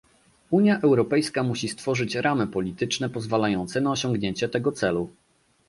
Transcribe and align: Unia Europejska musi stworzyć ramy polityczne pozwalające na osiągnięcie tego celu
Unia 0.51 0.79
Europejska 0.79 1.43
musi 1.43 1.67
stworzyć 1.67 2.15
ramy 2.15 2.47
polityczne 2.47 3.09
pozwalające 3.09 3.81
na 3.81 3.91
osiągnięcie 3.91 4.49
tego 4.49 4.71
celu 4.71 5.09